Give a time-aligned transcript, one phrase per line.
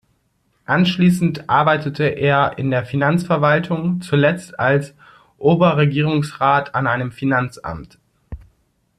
[0.65, 4.95] Anschließend arbeitete er in der Finanzverwaltung, zuletzt als
[5.37, 7.99] Oberregierungsrat an einem Finanzamt.